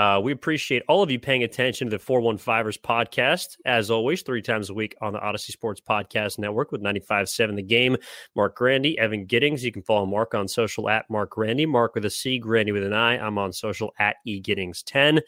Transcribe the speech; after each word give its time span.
Uh, 0.00 0.18
we 0.18 0.32
appreciate 0.32 0.82
all 0.88 1.02
of 1.02 1.10
you 1.10 1.18
paying 1.18 1.42
attention 1.42 1.90
to 1.90 1.98
the 1.98 2.02
415ers 2.02 2.80
podcast. 2.80 3.58
As 3.66 3.90
always, 3.90 4.22
three 4.22 4.40
times 4.40 4.70
a 4.70 4.74
week 4.74 4.96
on 5.02 5.12
the 5.12 5.18
Audacy 5.18 5.50
Sports 5.50 5.78
Podcast 5.78 6.38
Network 6.38 6.72
with 6.72 6.80
95.7 6.80 7.54
The 7.54 7.60
Game. 7.62 7.98
Marc 8.34 8.56
Grandi, 8.56 8.98
Evan 8.98 9.26
Giddings. 9.26 9.62
You 9.62 9.72
can 9.72 9.82
follow 9.82 10.06
Mark 10.06 10.34
on 10.34 10.48
social 10.48 10.88
at 10.88 11.04
Marc 11.10 11.32
Grandi. 11.32 11.66
Mark 11.66 11.94
with 11.94 12.06
a 12.06 12.10
C, 12.10 12.38
Grandy 12.38 12.72
with 12.72 12.82
an 12.82 12.94
I. 12.94 13.18
I'm 13.18 13.36
on 13.36 13.52
social 13.52 13.92
at 13.98 14.16
eGiddings10. 14.26 15.20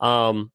Um, 0.00 0.52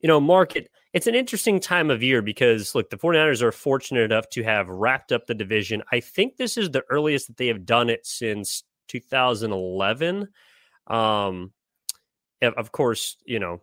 you 0.00 0.06
know, 0.06 0.20
Mark, 0.20 0.54
it, 0.54 0.68
it's 0.92 1.06
an 1.06 1.14
interesting 1.14 1.60
time 1.60 1.90
of 1.90 2.02
year 2.02 2.20
because, 2.20 2.74
look, 2.74 2.90
the 2.90 2.98
49ers 2.98 3.40
are 3.40 3.52
fortunate 3.52 4.02
enough 4.02 4.28
to 4.32 4.42
have 4.42 4.68
wrapped 4.68 5.12
up 5.12 5.26
the 5.26 5.34
division. 5.34 5.82
I 5.90 6.00
think 6.00 6.36
this 6.36 6.58
is 6.58 6.72
the 6.72 6.84
earliest 6.90 7.28
that 7.28 7.38
they 7.38 7.46
have 7.46 7.64
done 7.64 7.88
it 7.88 8.04
since 8.04 8.64
2011. 8.88 10.28
Um, 10.88 11.52
of 12.42 12.72
course, 12.72 13.16
you 13.24 13.38
know, 13.38 13.60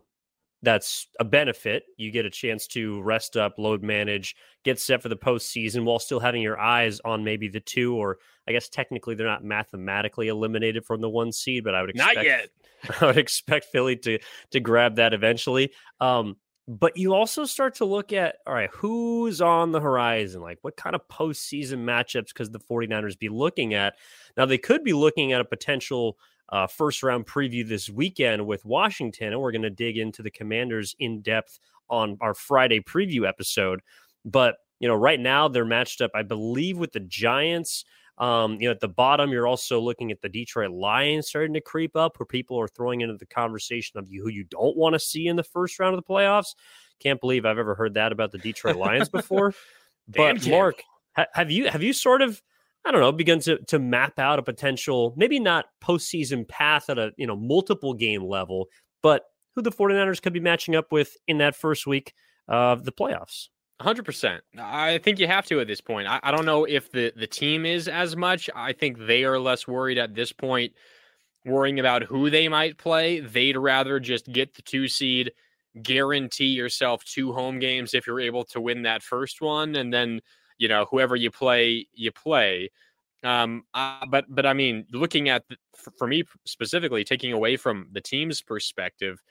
that's 0.62 1.08
a 1.20 1.24
benefit. 1.24 1.84
You 1.98 2.12
get 2.12 2.26
a 2.26 2.30
chance 2.30 2.68
to 2.68 3.02
rest 3.02 3.38
up, 3.38 3.58
load 3.58 3.84
manage, 3.84 4.36
get 4.64 4.80
set 4.80 5.02
for 5.02 5.10
the 5.10 5.16
postseason 5.16 5.84
while 5.84 6.00
still 6.00 6.20
having 6.20 6.42
your 6.42 6.60
eyes 6.60 7.00
on 7.06 7.24
maybe 7.24 7.48
the 7.48 7.60
two, 7.60 7.96
or 7.96 8.18
I 8.48 8.52
guess 8.52 8.68
technically 8.68 9.16
they're 9.16 9.28
not 9.28 9.44
mathematically 9.44 10.28
eliminated 10.28 10.86
from 10.86 11.02
the 11.02 11.10
one 11.10 11.32
seed, 11.32 11.64
but 11.64 11.76
I 11.76 11.82
would 11.82 11.92
expect, 11.92 12.16
not 12.16 12.26
yet. 12.26 12.50
I 13.02 13.06
would 13.06 13.18
expect 13.18 13.66
Philly 13.66 13.96
to 13.98 14.20
to 14.52 14.60
grab 14.60 14.96
that 14.96 15.14
eventually. 15.14 15.72
Um, 16.02 16.36
but 16.68 16.98
you 16.98 17.14
also 17.14 17.46
start 17.46 17.76
to 17.76 17.86
look 17.86 18.12
at 18.12 18.38
all 18.48 18.54
right, 18.54 18.72
who's 18.74 19.40
on 19.40 19.72
the 19.72 19.80
horizon? 19.80 20.42
Like 20.42 20.58
what 20.62 20.76
kind 20.76 20.96
of 20.96 21.08
postseason 21.08 21.84
matchups 21.84 22.34
could 22.34 22.52
the 22.52 22.60
49ers 22.60 23.18
be 23.18 23.30
looking 23.30 23.76
at? 23.76 23.96
Now 24.36 24.46
they 24.46 24.58
could 24.58 24.84
be 24.84 24.94
looking 24.94 25.32
at 25.32 25.42
a 25.42 25.46
potential 25.46 26.18
uh, 26.50 26.68
first 26.68 27.04
round 27.04 27.26
preview 27.26 27.68
this 27.68 27.90
weekend 27.90 28.46
with 28.46 28.66
Washington, 28.66 29.34
and 29.34 29.42
we're 29.42 29.52
going 29.52 29.62
to 29.64 29.70
dig 29.70 29.98
into 29.98 30.22
the 30.22 30.32
Commanders 30.32 30.96
in 31.00 31.22
depth 31.22 31.60
on 31.90 32.18
our 32.22 32.34
Friday 32.34 32.80
preview 32.80 33.28
episode. 33.28 33.82
But 34.24 34.58
you 34.80 34.88
know, 34.88 34.96
right 34.96 35.20
now 35.20 35.48
they're 35.48 35.66
matched 35.66 36.02
up, 36.02 36.12
I 36.14 36.24
believe, 36.24 36.78
with 36.78 36.92
the 36.92 37.00
Giants. 37.00 37.86
Um, 38.18 38.54
you 38.62 38.68
know, 38.68 38.72
at 38.72 38.80
the 38.80 38.88
bottom, 38.88 39.32
you're 39.32 39.48
also 39.48 39.80
looking 39.80 40.12
at 40.12 40.22
the 40.22 40.30
Detroit 40.30 40.72
Lions 40.72 41.28
starting 41.28 41.54
to 41.54 41.62
creep 41.62 41.96
up, 41.96 42.18
where 42.20 42.26
people 42.26 42.60
are 42.60 42.68
throwing 42.68 43.02
into 43.02 43.18
the 43.18 43.26
conversation 43.26 44.00
of 44.00 44.10
you 44.10 44.24
who 44.24 44.30
you 44.30 44.46
don't 44.46 44.78
want 44.78 44.94
to 44.94 45.00
see 45.00 45.28
in 45.28 45.36
the 45.36 45.44
first 45.44 45.80
round 45.80 45.96
of 45.96 46.04
the 46.04 46.14
playoffs. 46.14 46.56
Can't 47.00 47.20
believe 47.20 47.46
I've 47.46 47.58
ever 47.58 47.76
heard 47.76 47.96
that 47.96 48.12
about 48.12 48.32
the 48.32 48.38
Detroit 48.38 48.78
Lions 48.78 49.10
before. 49.10 49.54
but 50.08 50.48
Mark, 50.48 50.82
ha- 51.16 51.26
have 51.34 51.52
you 51.52 51.70
have 51.70 51.84
you 51.84 51.92
sort 51.92 52.22
of 52.22 52.42
I 52.86 52.92
don't 52.92 53.02
know, 53.02 53.12
begun 53.12 53.40
to 53.42 53.58
to 53.58 53.80
map 53.80 54.20
out 54.20 54.40
a 54.40 54.44
potential, 54.44 55.14
maybe 55.18 55.40
not 55.40 55.66
postseason 55.84 56.48
path 56.48 56.90
at 56.90 57.00
a 57.00 57.12
you 57.18 57.26
know 57.26 57.36
multiple 57.36 57.94
game 57.94 58.24
level, 58.24 58.68
but 59.02 59.24
who 59.56 59.62
the 59.62 59.72
49ers 59.72 60.22
could 60.22 60.34
be 60.34 60.40
matching 60.40 60.76
up 60.76 60.92
with 60.92 61.16
in 61.28 61.40
that 61.40 61.56
first 61.56 61.88
week 61.88 62.14
of 62.48 62.84
the 62.86 62.92
playoffs. 62.92 63.48
100%. 63.82 64.40
I 64.58 65.00
think 65.00 65.20
you 65.20 65.28
have 65.28 65.46
to 65.48 65.60
at 65.60 65.68
this 65.68 65.82
point. 65.82 66.08
I, 66.08 66.20
I, 66.24 66.32
don't 66.32 66.46
know 66.46 66.64
if 66.64 66.92
the, 66.92 67.12
the 67.16 67.28
team 67.28 67.66
is 67.66 67.90
as 67.90 68.16
much. 68.16 68.50
I 68.56 68.72
think 68.72 68.98
they 69.06 69.26
are 69.26 69.38
less 69.38 69.68
worried 69.68 69.98
at 69.98 70.16
this 70.16 70.32
point, 70.32 70.74
worrying 71.46 71.80
about 71.80 72.04
who 72.04 72.30
they 72.30 72.48
might 72.48 72.78
play. 72.78 73.20
They'd 73.20 73.58
rather 73.58 74.00
just 74.00 74.32
get 74.32 74.54
the 74.54 74.62
two 74.62 74.88
seed, 74.88 75.34
guarantee 75.82 76.46
yourself 76.46 77.04
two 77.04 77.34
home 77.34 77.60
games 77.60 77.94
if 77.94 78.08
you're 78.08 78.22
able 78.22 78.46
to 78.46 78.62
win 78.62 78.84
that 78.84 79.04
first 79.04 79.42
one. 79.42 79.76
And 79.76 79.94
then 79.94 80.22
you 80.58 80.68
know 80.68 80.86
whoever 80.90 81.16
you 81.16 81.32
play 81.32 81.88
you 81.94 82.12
play. 82.12 82.70
Um 83.24 83.64
uh, 83.74 84.06
but 84.08 84.26
but 84.30 84.46
i 84.46 84.54
mean 84.54 84.86
looking 84.92 85.30
at 85.30 85.48
the, 85.50 85.58
for, 85.98 86.06
me 86.06 86.24
specifically 86.46 87.04
taking 87.04 87.32
away 87.34 87.58
from 87.58 87.88
the 87.92 88.02
team's 88.02 88.42
perspective 88.42 89.22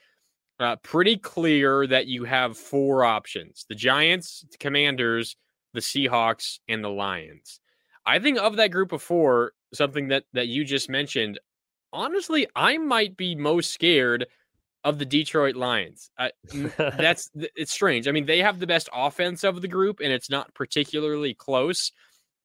uh, 0.59 0.75
pretty 0.77 1.17
clear 1.17 1.85
that 1.87 2.07
you 2.07 2.23
have 2.25 2.57
four 2.57 3.05
options 3.05 3.65
the 3.69 3.75
giants 3.75 4.45
the 4.51 4.57
commanders 4.57 5.37
the 5.73 5.81
seahawks 5.81 6.59
and 6.69 6.83
the 6.83 6.89
lions. 6.89 7.59
I 8.05 8.19
think 8.19 8.39
of 8.39 8.55
that 8.55 8.71
group 8.71 8.91
of 8.91 9.01
four 9.01 9.51
something 9.73 10.07
that 10.07 10.23
that 10.33 10.47
you 10.47 10.63
just 10.63 10.89
mentioned 10.89 11.39
honestly 11.93 12.47
i 12.55 12.77
might 12.77 13.15
be 13.15 13.35
most 13.35 13.71
scared 13.71 14.25
of 14.85 14.99
the 14.99 15.05
Detroit 15.05 15.55
Lions. 15.55 16.11
That's 16.77 17.29
it's 17.33 17.73
strange. 17.73 18.07
I 18.07 18.11
mean, 18.11 18.27
they 18.27 18.39
have 18.39 18.59
the 18.59 18.67
best 18.67 18.87
offense 18.93 19.43
of 19.43 19.61
the 19.61 19.67
group, 19.67 19.99
and 19.99 20.13
it's 20.13 20.29
not 20.29 20.53
particularly 20.53 21.33
close. 21.33 21.91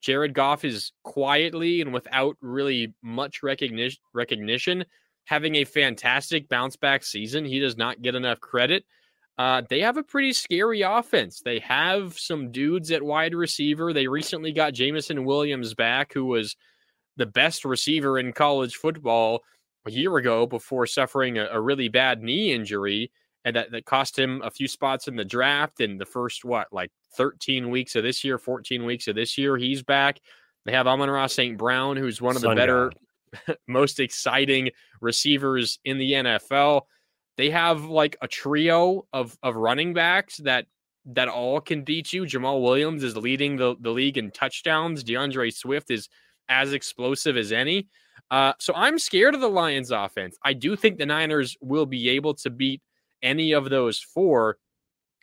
Jared 0.00 0.32
Goff 0.32 0.64
is 0.64 0.92
quietly 1.04 1.82
and 1.82 1.92
without 1.92 2.36
really 2.40 2.94
much 3.02 3.42
recognition 3.42 4.00
recognition 4.14 4.86
having 5.26 5.56
a 5.56 5.64
fantastic 5.64 6.48
bounce 6.48 6.76
back 6.76 7.04
season. 7.04 7.44
He 7.44 7.60
does 7.60 7.76
not 7.76 8.00
get 8.00 8.14
enough 8.14 8.40
credit. 8.40 8.84
Uh, 9.36 9.62
they 9.68 9.80
have 9.80 9.98
a 9.98 10.02
pretty 10.02 10.32
scary 10.32 10.80
offense. 10.80 11.40
They 11.44 11.60
have 11.60 12.18
some 12.18 12.50
dudes 12.50 12.90
at 12.90 13.02
wide 13.02 13.34
receiver. 13.34 13.92
They 13.92 14.06
recently 14.06 14.52
got 14.52 14.72
Jameson 14.72 15.24
Williams 15.24 15.74
back, 15.74 16.14
who 16.14 16.24
was 16.24 16.56
the 17.16 17.26
best 17.26 17.66
receiver 17.66 18.18
in 18.18 18.32
college 18.32 18.76
football 18.76 19.40
a 19.86 19.90
year 19.90 20.16
ago 20.16 20.46
before 20.46 20.86
suffering 20.86 21.38
a, 21.38 21.46
a 21.52 21.60
really 21.60 21.88
bad 21.88 22.22
knee 22.22 22.52
injury 22.52 23.10
and 23.44 23.56
that, 23.56 23.70
that 23.70 23.86
cost 23.86 24.18
him 24.18 24.42
a 24.44 24.50
few 24.50 24.68
spots 24.68 25.08
in 25.08 25.16
the 25.16 25.24
draft 25.24 25.80
in 25.80 25.96
the 25.96 26.04
first 26.04 26.44
what 26.44 26.68
like 26.72 26.90
13 27.16 27.70
weeks 27.70 27.96
of 27.96 28.02
this 28.02 28.22
year 28.22 28.38
14 28.38 28.84
weeks 28.84 29.08
of 29.08 29.14
this 29.14 29.38
year 29.38 29.56
he's 29.56 29.82
back. 29.82 30.20
They 30.66 30.72
have 30.72 30.86
Amon-Ra 30.86 31.26
St. 31.26 31.56
Brown 31.56 31.96
who's 31.96 32.20
one 32.20 32.36
of 32.36 32.42
Sun 32.42 32.50
the 32.50 32.56
better 32.56 32.92
most 33.68 34.00
exciting 34.00 34.70
receivers 35.00 35.78
in 35.84 35.98
the 35.98 36.12
NFL 36.12 36.82
they 37.40 37.48
have 37.48 37.84
like 37.84 38.16
a 38.20 38.28
trio 38.28 39.06
of 39.14 39.38
of 39.42 39.56
running 39.56 39.94
backs 39.94 40.36
that 40.38 40.66
that 41.06 41.28
all 41.28 41.60
can 41.60 41.82
beat 41.82 42.12
you. 42.12 42.24
Jamaal 42.24 42.62
Williams 42.62 43.02
is 43.02 43.16
leading 43.16 43.56
the, 43.56 43.74
the 43.80 43.90
league 43.90 44.18
in 44.18 44.30
touchdowns. 44.30 45.02
D'Andre 45.02 45.48
Swift 45.48 45.90
is 45.90 46.10
as 46.50 46.74
explosive 46.74 47.38
as 47.38 47.52
any 47.52 47.88
uh, 48.30 48.52
so 48.58 48.72
I'm 48.74 48.98
scared 48.98 49.34
of 49.34 49.40
the 49.40 49.48
Lions 49.48 49.90
offense. 49.90 50.36
I 50.44 50.52
do 50.52 50.76
think 50.76 50.98
the 50.98 51.06
Niners 51.06 51.56
will 51.60 51.86
be 51.86 52.08
able 52.10 52.34
to 52.34 52.50
beat 52.50 52.80
any 53.22 53.52
of 53.52 53.70
those 53.70 53.98
four. 53.98 54.58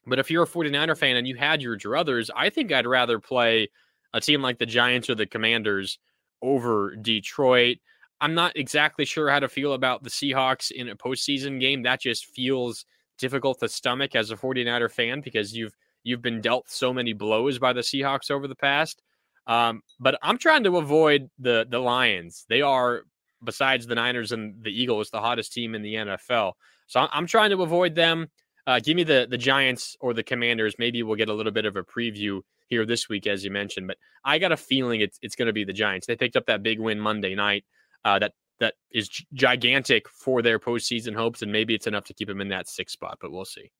But 0.05 0.19
if 0.19 0.29
you're 0.29 0.43
a 0.43 0.47
49er 0.47 0.97
fan 0.97 1.17
and 1.17 1.27
you 1.27 1.35
had 1.35 1.61
your 1.61 1.77
druthers, 1.77 2.29
I 2.35 2.49
think 2.49 2.71
I'd 2.71 2.85
rather 2.85 3.19
play 3.19 3.69
a 4.13 4.21
team 4.21 4.41
like 4.41 4.57
the 4.57 4.65
Giants 4.65 5.09
or 5.09 5.15
the 5.15 5.25
Commanders 5.25 5.99
over 6.41 6.95
Detroit. 6.95 7.77
I'm 8.19 8.33
not 8.33 8.55
exactly 8.57 9.05
sure 9.05 9.29
how 9.29 9.39
to 9.39 9.49
feel 9.49 9.73
about 9.73 10.03
the 10.03 10.09
Seahawks 10.09 10.71
in 10.71 10.89
a 10.89 10.95
postseason 10.95 11.59
game. 11.59 11.83
That 11.83 12.01
just 12.01 12.25
feels 12.25 12.85
difficult 13.17 13.59
to 13.59 13.69
stomach 13.69 14.15
as 14.15 14.31
a 14.31 14.35
49er 14.35 14.91
fan 14.91 15.21
because 15.21 15.55
you've 15.55 15.73
you've 16.03 16.21
been 16.21 16.41
dealt 16.41 16.69
so 16.69 16.93
many 16.93 17.13
blows 17.13 17.59
by 17.59 17.73
the 17.73 17.81
Seahawks 17.81 18.31
over 18.31 18.47
the 18.47 18.55
past. 18.55 19.01
Um, 19.47 19.81
but 19.99 20.19
I'm 20.21 20.37
trying 20.37 20.63
to 20.65 20.77
avoid 20.77 21.29
the 21.39 21.65
the 21.69 21.79
Lions. 21.79 22.45
They 22.49 22.61
are, 22.61 23.03
besides 23.43 23.87
the 23.87 23.95
Niners 23.95 24.31
and 24.31 24.61
the 24.63 24.69
Eagles, 24.71 25.09
the 25.09 25.21
hottest 25.21 25.53
team 25.53 25.73
in 25.73 25.81
the 25.81 25.95
NFL. 25.95 26.53
So 26.87 27.07
I'm, 27.11 27.27
trying 27.27 27.49
to 27.49 27.61
avoid 27.63 27.95
them. 27.95 28.27
Uh, 28.65 28.79
give 28.79 28.95
me 28.95 29.03
the 29.03 29.27
the 29.29 29.37
Giants 29.37 29.95
or 30.01 30.13
the 30.13 30.23
Commanders. 30.23 30.75
Maybe 30.77 31.01
we'll 31.01 31.15
get 31.15 31.29
a 31.29 31.33
little 31.33 31.51
bit 31.51 31.65
of 31.65 31.77
a 31.77 31.83
preview 31.83 32.41
here 32.67 32.85
this 32.85 33.07
week, 33.07 33.25
as 33.25 33.43
you 33.43 33.51
mentioned. 33.51 33.87
But 33.87 33.97
I 34.25 34.37
got 34.37 34.51
a 34.51 34.57
feeling 34.57 35.01
it's 35.01 35.17
it's 35.21 35.35
going 35.35 35.47
to 35.47 35.53
be 35.53 35.63
the 35.63 35.73
Giants. 35.73 36.07
They 36.07 36.17
picked 36.17 36.35
up 36.35 36.45
that 36.47 36.63
big 36.63 36.79
win 36.79 36.99
Monday 36.99 37.33
night. 37.33 37.63
Uh, 38.03 38.19
that 38.19 38.33
that 38.59 38.73
is 38.91 39.09
gigantic 39.33 40.09
for 40.09 40.41
their 40.41 40.59
postseason 40.59 41.15
hopes, 41.15 41.41
and 41.41 41.51
maybe 41.51 41.73
it's 41.73 41.87
enough 41.87 42.05
to 42.05 42.13
keep 42.13 42.27
them 42.27 42.41
in 42.41 42.49
that 42.49 42.67
sixth 42.67 42.93
spot, 42.93 43.17
but 43.21 43.31
we'll 43.31 43.45
see. 43.45 43.71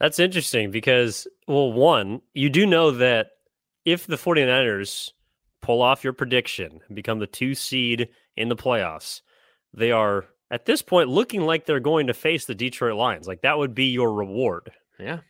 That's 0.00 0.18
interesting 0.18 0.70
because, 0.70 1.26
well, 1.48 1.72
one, 1.72 2.20
you 2.34 2.50
do 2.50 2.66
know 2.66 2.90
that 2.90 3.28
if 3.86 4.06
the 4.06 4.16
49ers 4.16 5.12
pull 5.62 5.80
off 5.80 6.04
your 6.04 6.12
prediction 6.12 6.80
and 6.86 6.94
become 6.94 7.20
the 7.20 7.26
two 7.26 7.54
seed 7.54 8.08
in 8.36 8.50
the 8.50 8.56
playoffs, 8.56 9.22
they 9.72 9.92
are 9.92 10.26
at 10.50 10.66
this 10.66 10.82
point 10.82 11.08
looking 11.08 11.42
like 11.42 11.64
they're 11.64 11.80
going 11.80 12.08
to 12.08 12.14
face 12.14 12.44
the 12.44 12.54
Detroit 12.54 12.96
Lions. 12.96 13.26
Like 13.26 13.42
that 13.42 13.56
would 13.56 13.74
be 13.74 13.86
your 13.86 14.12
reward. 14.12 14.72
Yeah. 14.98 15.20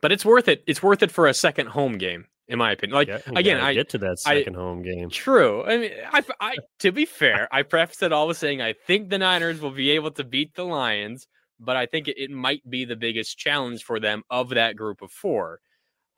But 0.00 0.12
it's 0.12 0.24
worth 0.24 0.48
it. 0.48 0.64
It's 0.66 0.82
worth 0.82 1.02
it 1.02 1.10
for 1.10 1.26
a 1.26 1.34
second 1.34 1.68
home 1.68 1.98
game, 1.98 2.26
in 2.48 2.58
my 2.58 2.72
opinion. 2.72 2.96
Like 2.96 3.08
again, 3.26 3.60
I 3.60 3.74
get 3.74 3.90
to 3.90 3.98
that 3.98 4.18
second 4.18 4.56
I, 4.56 4.58
home 4.58 4.82
game. 4.82 5.08
True. 5.08 5.64
I 5.64 5.78
mean, 5.78 5.92
I, 6.12 6.22
I 6.40 6.56
to 6.80 6.92
be 6.92 7.04
fair, 7.04 7.48
I 7.52 7.62
prefaced 7.62 8.02
it 8.02 8.12
all 8.12 8.28
with 8.28 8.36
saying 8.36 8.60
I 8.60 8.74
think 8.86 9.08
the 9.08 9.18
Niners 9.18 9.60
will 9.60 9.70
be 9.70 9.90
able 9.92 10.10
to 10.12 10.24
beat 10.24 10.54
the 10.54 10.64
Lions, 10.64 11.26
but 11.60 11.76
I 11.76 11.86
think 11.86 12.08
it, 12.08 12.18
it 12.18 12.30
might 12.30 12.68
be 12.68 12.84
the 12.84 12.96
biggest 12.96 13.38
challenge 13.38 13.84
for 13.84 14.00
them 14.00 14.24
of 14.30 14.50
that 14.50 14.76
group 14.76 15.00
of 15.00 15.10
four. 15.10 15.60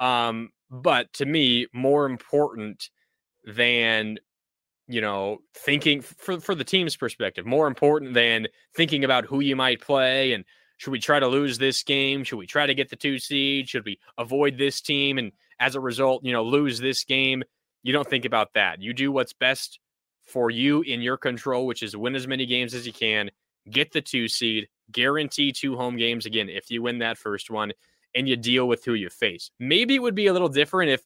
Um, 0.01 0.51
but 0.71 1.13
to 1.15 1.27
me, 1.27 1.67
more 1.73 2.07
important 2.07 2.91
than 3.45 4.19
you 4.89 5.01
know 5.01 5.39
thinking 5.55 6.01
for 6.01 6.41
for 6.41 6.55
the 6.55 6.65
team's 6.65 6.97
perspective, 6.97 7.47
more 7.47 7.67
important 7.67 8.15
than 8.15 8.49
thinking 8.75 9.05
about 9.05 9.27
who 9.27 9.41
you 9.41 9.57
might 9.57 9.81
play 9.81 10.33
and 10.33 10.45
should 10.79 10.91
we 10.91 11.01
try 11.01 11.19
to 11.19 11.27
lose 11.27 11.59
this 11.59 11.83
game? 11.83 12.23
Should 12.23 12.39
we 12.39 12.47
try 12.47 12.67
to 12.67 12.75
get 12.75 12.91
the 12.91 12.97
two 12.97 13.19
seed? 13.19 13.69
Should 13.69 13.85
we 13.85 13.99
avoid 14.19 14.59
this 14.59 14.81
team 14.81 15.19
and 15.19 15.33
as 15.59 15.75
a 15.75 15.81
result, 15.81 16.25
you 16.25 16.33
know, 16.33 16.45
lose 16.45 16.79
this 16.79 17.05
game? 17.05 17.43
You 17.83 17.93
don't 17.93 18.09
think 18.09 18.25
about 18.25 18.53
that. 18.55 18.83
You 18.83 18.93
do 18.93 19.11
what's 19.11 19.33
best 19.33 19.81
for 20.27 20.51
you 20.51 20.83
in 20.83 21.01
your 21.01 21.17
control, 21.17 21.67
which 21.67 21.83
is 21.83 21.97
win 21.97 22.15
as 22.15 22.27
many 22.27 22.47
games 22.47 22.75
as 22.75 22.87
you 22.87 22.93
can, 22.93 23.31
get 23.71 23.93
the 23.93 24.03
two 24.03 24.29
seed, 24.29 24.69
guarantee 24.91 25.53
two 25.53 25.77
home 25.77 25.97
games 25.97 26.27
again 26.27 26.49
if 26.49 26.71
you 26.71 26.83
win 26.83 26.99
that 26.99 27.17
first 27.17 27.51
one, 27.51 27.73
and 28.17 28.29
you 28.29 28.37
deal 28.37 28.67
with 28.67 28.85
who 28.85 28.95
you 28.95 29.11
face. 29.11 29.51
Maybe 29.61 29.95
it 29.95 30.03
would 30.03 30.15
be 30.15 30.27
a 30.27 30.33
little 30.33 30.49
different 30.49 30.91
if, 30.91 31.03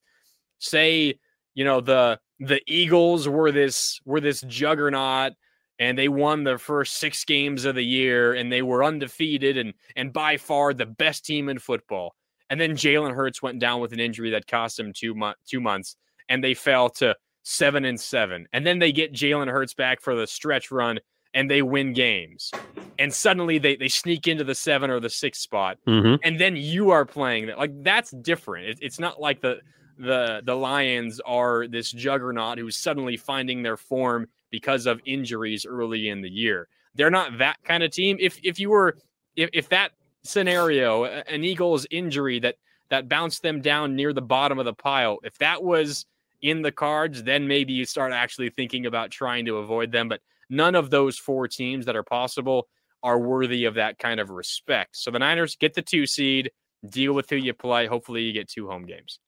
say, 0.58 1.18
you 1.54 1.64
know, 1.64 1.80
the 1.80 2.18
the 2.38 2.62
Eagles 2.66 3.28
were 3.28 3.52
this 3.52 4.00
were 4.06 4.20
this 4.20 4.40
juggernaut 4.42 5.32
and 5.78 5.98
they 5.98 6.08
won 6.08 6.44
their 6.44 6.58
first 6.58 6.96
six 6.96 7.24
games 7.24 7.64
of 7.64 7.74
the 7.74 7.84
year 7.84 8.32
and 8.32 8.50
they 8.52 8.62
were 8.62 8.84
undefeated 8.84 9.58
and 9.58 9.74
and 9.96 10.12
by 10.12 10.36
far 10.36 10.72
the 10.72 10.86
best 10.86 11.26
team 11.26 11.48
in 11.48 11.58
football. 11.58 12.14
And 12.48 12.60
then 12.60 12.72
Jalen 12.72 13.14
Hurts 13.14 13.42
went 13.42 13.60
down 13.60 13.80
with 13.80 13.92
an 13.92 14.00
injury 14.00 14.30
that 14.30 14.46
cost 14.46 14.78
him 14.78 14.92
two 14.92 15.14
mo- 15.14 15.34
two 15.46 15.60
months, 15.60 15.96
and 16.28 16.42
they 16.42 16.54
fell 16.54 16.90
to 16.90 17.14
seven 17.42 17.84
and 17.84 17.98
seven. 17.98 18.46
And 18.52 18.66
then 18.66 18.80
they 18.80 18.92
get 18.92 19.12
Jalen 19.12 19.48
Hurts 19.48 19.74
back 19.74 20.00
for 20.00 20.16
the 20.16 20.26
stretch 20.26 20.70
run, 20.70 20.98
and 21.32 21.48
they 21.48 21.62
win 21.62 21.92
games. 21.92 22.50
And 23.00 23.12
suddenly 23.12 23.58
they 23.58 23.76
they 23.76 23.88
sneak 23.88 24.28
into 24.28 24.44
the 24.44 24.54
seven 24.54 24.90
or 24.90 25.00
the 25.00 25.10
six 25.10 25.38
spot, 25.38 25.78
mm-hmm. 25.88 26.16
and 26.22 26.38
then 26.38 26.54
you 26.54 26.90
are 26.90 27.06
playing 27.06 27.46
that. 27.46 27.58
Like 27.58 27.82
that's 27.82 28.10
different. 28.10 28.68
It, 28.68 28.78
it's 28.82 29.00
not 29.00 29.20
like 29.20 29.40
the 29.40 29.60
the 29.98 30.42
the 30.44 30.54
Lions 30.54 31.20
are 31.24 31.66
this 31.66 31.90
juggernaut 31.90 32.58
who's 32.58 32.76
suddenly 32.76 33.16
finding 33.16 33.62
their 33.62 33.78
form 33.78 34.28
because 34.50 34.86
of 34.86 35.00
injuries 35.06 35.64
early 35.64 36.10
in 36.10 36.20
the 36.20 36.30
year. 36.30 36.68
They're 36.94 37.10
not 37.10 37.38
that 37.38 37.56
kind 37.64 37.82
of 37.82 37.90
team. 37.90 38.18
If 38.20 38.38
if 38.42 38.60
you 38.60 38.70
were 38.70 38.96
if, 39.34 39.50
if 39.52 39.68
that 39.70 39.92
scenario, 40.22 41.04
an 41.04 41.44
Eagles 41.44 41.86
injury 41.90 42.38
that 42.40 42.56
that 42.90 43.08
bounced 43.08 43.42
them 43.42 43.60
down 43.60 43.96
near 43.96 44.12
the 44.12 44.22
bottom 44.22 44.58
of 44.58 44.64
the 44.64 44.74
pile, 44.74 45.18
if 45.22 45.38
that 45.38 45.62
was 45.62 46.04
in 46.42 46.62
the 46.62 46.72
cards, 46.72 47.22
then 47.22 47.46
maybe 47.46 47.72
you 47.72 47.84
start 47.84 48.12
actually 48.12 48.50
thinking 48.50 48.86
about 48.86 49.10
trying 49.10 49.46
to 49.46 49.58
avoid 49.58 49.92
them. 49.92 50.08
But 50.08 50.20
none 50.48 50.74
of 50.74 50.90
those 50.90 51.16
four 51.18 51.46
teams 51.48 51.86
that 51.86 51.96
are 51.96 52.02
possible 52.02 52.68
are 53.02 53.18
worthy 53.18 53.64
of 53.64 53.74
that 53.74 53.98
kind 53.98 54.20
of 54.20 54.30
respect. 54.30 54.96
So 54.96 55.10
the 55.10 55.18
Niners 55.18 55.56
get 55.56 55.74
the 55.74 55.82
two 55.82 56.06
seed, 56.06 56.50
deal 56.88 57.12
with 57.12 57.30
who 57.30 57.36
you 57.36 57.54
play. 57.54 57.86
Hopefully, 57.86 58.22
you 58.22 58.32
get 58.32 58.48
two 58.48 58.68
home 58.68 58.86
games. 58.86 59.18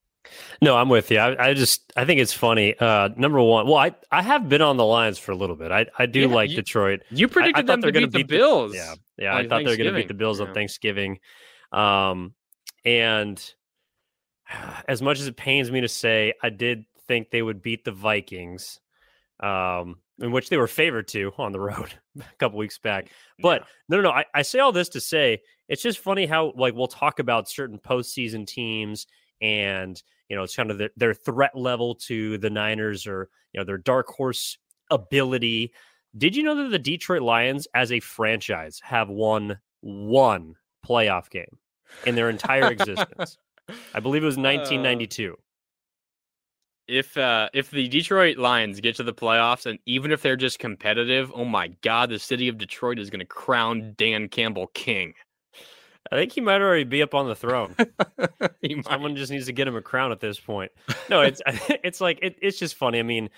No, 0.61 0.77
I'm 0.77 0.89
with 0.89 1.11
you. 1.11 1.19
I, 1.19 1.49
I, 1.49 1.55
just 1.55 1.93
I 1.97 2.05
think 2.05 2.21
it's 2.21 2.33
funny. 2.33 2.79
Uh, 2.79 3.09
number 3.17 3.41
one, 3.43 3.67
well, 3.67 3.77
I, 3.77 3.93
I 4.11 4.23
have 4.23 4.49
been 4.49 4.63
on 4.63 4.77
the 4.77 4.85
Lions 4.85 5.19
for 5.19 5.33
a 5.33 5.35
little 5.35 5.57
bit. 5.57 5.73
I, 5.73 5.87
I 5.99 6.07
do 6.07 6.21
yeah, 6.21 6.27
like 6.27 6.51
you, 6.51 6.57
Detroit. 6.57 7.03
You 7.11 7.27
predicted 7.29 7.69
I, 7.69 7.73
I 7.73 7.75
them 7.75 7.81
they're 7.81 7.91
going 7.91 8.05
to 8.05 8.11
beat 8.11 8.29
the 8.29 8.37
Bills. 8.37 8.73
The, 8.73 8.79
yeah, 8.79 8.95
yeah. 9.19 9.37
I 9.37 9.49
thought 9.49 9.65
they 9.65 9.71
were 9.71 9.77
going 9.77 9.93
to 9.93 9.97
beat 9.97 10.09
the 10.09 10.15
Bills 10.15 10.41
yeah. 10.41 10.47
on 10.47 10.55
Thanksgiving. 10.55 11.19
Um, 11.73 12.35
and 12.85 13.43
as 14.89 15.03
much 15.03 15.19
as 15.21 15.27
it 15.27 15.37
pains 15.37 15.71
me 15.71 15.81
to 15.81 15.89
say, 15.89 16.35
I 16.43 16.51
did 16.51 16.85
think 17.09 17.31
they 17.31 17.43
would 17.43 17.63
beat 17.63 17.85
the 17.85 17.93
Vikings, 17.93 18.81
um, 19.41 19.97
in 20.23 20.31
which 20.31 20.49
they 20.49 20.57
were 20.57 20.69
favored 20.69 21.09
to 21.09 21.33
on 21.37 21.53
the 21.53 21.61
road 21.61 21.93
a 22.19 22.37
couple 22.39 22.59
weeks 22.59 22.79
back. 22.79 23.09
But 23.41 23.63
yeah. 23.63 23.67
no, 23.89 23.97
no, 23.99 24.03
no. 24.05 24.11
I, 24.11 24.25
I 24.35 24.43
say 24.43 24.61
all 24.61 24.73
this 24.73 24.89
to 24.91 25.01
say 25.01 25.43
it's 25.69 25.83
just 25.83 25.99
funny 25.99 26.27
how 26.27 26.53
like 26.57 26.75
we'll 26.75 26.87
talk 26.87 27.19
about 27.19 27.51
certain 27.51 27.79
postseason 27.79 28.47
teams 28.47 29.07
and 29.43 30.01
you 30.29 30.37
know 30.37 30.45
it's 30.45 30.57
kind 30.57 30.71
of 30.71 30.79
the, 30.79 30.91
their 30.97 31.13
threat 31.13 31.57
level 31.57 31.97
to 31.97 32.39
the 32.39 32.49
Niners 32.49 33.07
or 33.07 33.29
you 33.53 33.61
know 33.61 33.65
their 33.65 33.79
dark 33.79 34.07
horse 34.09 34.57
ability. 34.91 35.73
Did 36.17 36.37
you 36.37 36.43
know 36.43 36.55
that 36.55 36.69
the 36.69 36.79
Detroit 36.79 37.23
Lions 37.23 37.67
as 37.75 37.91
a 37.91 38.01
franchise 38.01 38.81
have 38.85 39.09
won 39.09 39.59
one 39.81 40.55
playoff 40.87 41.31
game 41.31 41.59
in 42.07 42.15
their 42.15 42.31
entire 42.31 42.67
existence? 42.71 43.39
I 43.95 44.01
believe 44.01 44.23
it 44.23 44.27
was 44.27 44.39
uh, 44.39 44.43
1992. 44.43 45.37
If 46.89 47.17
uh, 47.17 47.49
if 47.55 47.71
the 47.71 47.89
Detroit 47.89 48.39
Lions 48.39 48.81
get 48.81 48.97
to 48.97 49.03
the 49.03 49.15
playoffs 49.15 49.67
and 49.67 49.79
even 49.87 50.11
if 50.11 50.23
they're 50.23 50.37
just 50.37 50.59
competitive, 50.59 51.33
oh 51.35 51.45
my 51.45 51.69
god, 51.83 52.11
the 52.11 52.19
city 52.19 52.49
of 52.49 52.59
Detroit 52.59 52.99
is 52.99 53.11
going 53.11 53.21
to 53.21 53.27
crown 53.27 53.95
Dan 53.97 54.29
Campbell 54.29 54.67
king. 54.69 55.15
I 56.11 56.17
think 56.17 56.33
he 56.33 56.41
might 56.41 56.61
already 56.61 56.85
be 56.85 57.03
up 57.03 57.15
on 57.15 57.29
the 57.29 57.37
throne. 57.37 57.77
Someone 58.85 59.17
just 59.17 59.31
needs 59.31 59.47
to 59.47 59.53
get 59.53 59.69
him 59.69 59.77
a 59.77 59.83
crown 59.83 60.13
at 60.13 60.21
this 60.21 60.39
point. 60.39 60.73
No, 61.09 61.23
it's 61.23 61.41
it's 61.47 62.01
like 62.01 62.19
it, 62.23 62.37
it's 62.43 62.59
just 62.59 62.75
funny. 62.75 62.99
I 62.99 63.03
mean, 63.03 63.31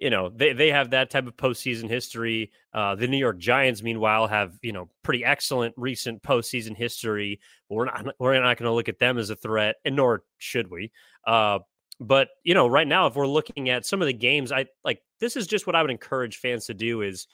you 0.00 0.10
know, 0.10 0.28
they 0.28 0.52
they 0.52 0.70
have 0.70 0.90
that 0.90 1.10
type 1.10 1.26
of 1.26 1.36
postseason 1.36 1.88
history. 1.88 2.52
Uh, 2.72 2.94
the 2.94 3.08
New 3.08 3.16
York 3.16 3.38
Giants, 3.38 3.82
meanwhile, 3.82 4.26
have 4.26 4.58
you 4.62 4.72
know 4.72 4.90
pretty 5.02 5.24
excellent 5.24 5.74
recent 5.76 6.22
postseason 6.22 6.76
history. 6.76 7.40
We're 7.68 7.86
not 7.86 8.06
we're 8.18 8.34
not 8.40 8.58
going 8.58 8.68
to 8.68 8.74
look 8.74 8.88
at 8.88 8.98
them 8.98 9.18
as 9.18 9.30
a 9.30 9.36
threat, 9.36 9.76
and 9.84 9.96
nor 9.96 10.24
should 10.38 10.70
we. 10.70 10.92
Uh, 11.26 11.60
but 12.00 12.28
you 12.42 12.54
know, 12.54 12.66
right 12.66 12.86
now, 12.86 13.06
if 13.06 13.16
we're 13.16 13.26
looking 13.26 13.70
at 13.70 13.86
some 13.86 14.00
of 14.00 14.06
the 14.06 14.12
games, 14.12 14.52
I 14.52 14.66
like 14.84 15.00
this 15.20 15.36
is 15.36 15.46
just 15.46 15.66
what 15.66 15.76
I 15.76 15.82
would 15.82 15.90
encourage 15.90 16.38
fans 16.38 16.66
to 16.66 16.74
do 16.74 17.02
is 17.02 17.26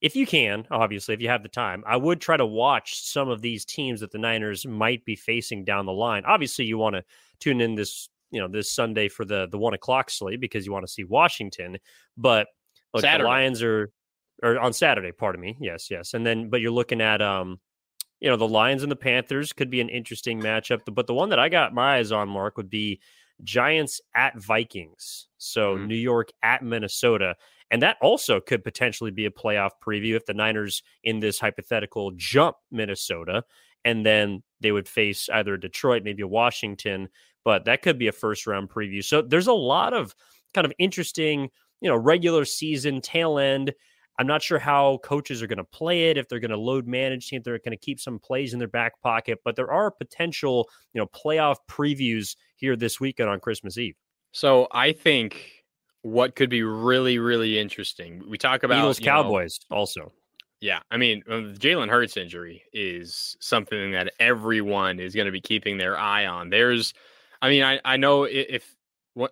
if 0.00 0.14
you 0.14 0.26
can, 0.26 0.66
obviously, 0.70 1.14
if 1.14 1.20
you 1.20 1.28
have 1.28 1.42
the 1.42 1.48
time, 1.48 1.82
I 1.86 1.96
would 1.96 2.20
try 2.20 2.36
to 2.36 2.44
watch 2.44 3.00
some 3.00 3.28
of 3.28 3.40
these 3.40 3.64
teams 3.64 4.00
that 4.00 4.10
the 4.10 4.18
Niners 4.18 4.66
might 4.66 5.04
be 5.04 5.16
facing 5.16 5.64
down 5.64 5.86
the 5.86 5.92
line. 5.92 6.24
Obviously, 6.26 6.66
you 6.66 6.76
want 6.76 6.96
to 6.96 7.04
tune 7.40 7.60
in 7.60 7.74
this, 7.74 8.10
you 8.30 8.40
know, 8.40 8.48
this 8.48 8.70
Sunday 8.70 9.08
for 9.08 9.24
the 9.24 9.48
the 9.50 9.58
one 9.58 9.74
o'clock 9.74 10.10
slate 10.10 10.40
because 10.40 10.66
you 10.66 10.72
want 10.72 10.86
to 10.86 10.92
see 10.92 11.04
Washington. 11.04 11.78
But 12.16 12.48
look, 12.92 13.02
the 13.02 13.18
Lions 13.18 13.62
are 13.62 13.90
or 14.42 14.58
on 14.58 14.72
Saturday, 14.72 15.12
pardon 15.12 15.40
me. 15.40 15.56
Yes, 15.60 15.90
yes. 15.90 16.14
And 16.14 16.26
then 16.26 16.50
but 16.50 16.60
you're 16.60 16.70
looking 16.70 17.00
at 17.00 17.22
um, 17.22 17.58
you 18.20 18.28
know, 18.28 18.36
the 18.36 18.48
Lions 18.48 18.82
and 18.82 18.92
the 18.92 18.96
Panthers 18.96 19.52
could 19.52 19.70
be 19.70 19.80
an 19.80 19.88
interesting 19.88 20.40
matchup. 20.40 20.80
But 20.92 21.06
the 21.06 21.14
one 21.14 21.30
that 21.30 21.38
I 21.38 21.48
got 21.48 21.74
my 21.74 21.96
eyes 21.96 22.12
on, 22.12 22.28
Mark, 22.28 22.56
would 22.56 22.70
be 22.70 23.00
Giants 23.42 24.00
at 24.14 24.38
Vikings. 24.40 25.28
So 25.38 25.76
mm-hmm. 25.76 25.86
New 25.86 25.96
York 25.96 26.30
at 26.42 26.62
Minnesota. 26.62 27.34
And 27.70 27.82
that 27.82 27.96
also 28.00 28.40
could 28.40 28.62
potentially 28.62 29.10
be 29.10 29.26
a 29.26 29.30
playoff 29.30 29.70
preview 29.84 30.14
if 30.14 30.26
the 30.26 30.34
Niners 30.34 30.82
in 31.02 31.20
this 31.20 31.40
hypothetical 31.40 32.12
jump 32.16 32.56
Minnesota 32.70 33.44
and 33.84 34.04
then 34.04 34.42
they 34.60 34.72
would 34.72 34.88
face 34.88 35.28
either 35.32 35.56
Detroit, 35.56 36.02
maybe 36.04 36.22
Washington, 36.22 37.08
but 37.44 37.66
that 37.66 37.82
could 37.82 37.98
be 37.98 38.08
a 38.08 38.12
first 38.12 38.46
round 38.46 38.70
preview. 38.70 39.04
So 39.04 39.22
there's 39.22 39.46
a 39.46 39.52
lot 39.52 39.92
of 39.92 40.14
kind 40.54 40.64
of 40.64 40.72
interesting, 40.78 41.50
you 41.80 41.90
know, 41.90 41.96
regular 41.96 42.44
season 42.44 43.00
tail 43.00 43.38
end. 43.38 43.72
I'm 44.18 44.26
not 44.26 44.42
sure 44.42 44.58
how 44.58 44.98
coaches 45.02 45.42
are 45.42 45.46
going 45.46 45.58
to 45.58 45.64
play 45.64 46.10
it, 46.10 46.16
if 46.16 46.28
they're 46.28 46.40
going 46.40 46.50
to 46.50 46.56
load 46.56 46.86
manage, 46.86 47.32
if 47.32 47.42
they're 47.42 47.58
going 47.58 47.72
to 47.72 47.76
keep 47.76 47.98
some 47.98 48.18
plays 48.18 48.52
in 48.52 48.58
their 48.58 48.68
back 48.68 49.00
pocket, 49.00 49.40
but 49.44 49.56
there 49.56 49.72
are 49.72 49.90
potential, 49.90 50.68
you 50.92 51.00
know, 51.00 51.06
playoff 51.06 51.56
previews 51.68 52.36
here 52.56 52.76
this 52.76 53.00
weekend 53.00 53.28
on 53.28 53.40
Christmas 53.40 53.76
Eve. 53.76 53.96
So 54.32 54.68
I 54.72 54.92
think 54.92 55.64
what 56.02 56.36
could 56.36 56.50
be 56.50 56.62
really, 56.62 57.18
really 57.18 57.58
interesting. 57.58 58.22
We 58.28 58.36
talk 58.36 58.62
about 58.62 58.78
Eagles 58.78 59.00
Cowboys 59.00 59.58
know, 59.70 59.78
also. 59.78 60.12
Yeah, 60.60 60.80
I 60.90 60.96
mean, 60.96 61.22
uh, 61.28 61.56
Jalen 61.58 61.88
Hurts 61.88 62.16
injury 62.16 62.62
is 62.72 63.36
something 63.40 63.92
that 63.92 64.12
everyone 64.20 65.00
is 65.00 65.14
going 65.14 65.26
to 65.26 65.32
be 65.32 65.40
keeping 65.40 65.76
their 65.76 65.98
eye 65.98 66.26
on. 66.26 66.50
There's, 66.50 66.94
I 67.42 67.48
mean, 67.48 67.62
I 67.62 67.80
I 67.84 67.96
know 67.96 68.24
if 68.24 68.74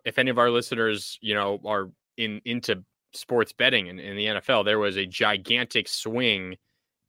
if 0.04 0.18
any 0.18 0.30
of 0.30 0.38
our 0.38 0.50
listeners, 0.50 1.18
you 1.22 1.34
know, 1.34 1.60
are 1.64 1.90
in 2.16 2.40
into 2.44 2.84
sports 3.14 3.52
betting 3.52 3.86
in, 3.86 3.98
in 3.98 4.16
the 4.16 4.26
NFL, 4.26 4.64
there 4.64 4.78
was 4.78 4.96
a 4.96 5.06
gigantic 5.06 5.88
swing 5.88 6.56